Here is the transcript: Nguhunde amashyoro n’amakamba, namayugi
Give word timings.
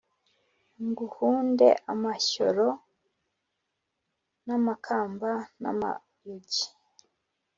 Nguhunde 0.85 1.67
amashyoro 1.91 2.67
n’amakamba, 4.47 5.31
namayugi 5.61 6.65